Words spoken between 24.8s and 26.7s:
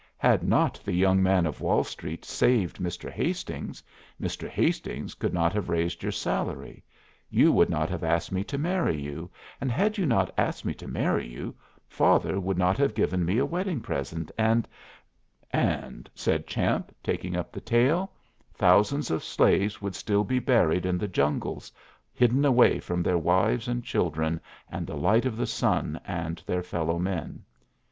the light of the sun and their